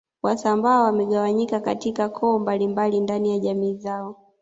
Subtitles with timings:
[0.23, 4.15] Wasambaa wamegawanyika katika koo mbalimbali ndani ya jamii zao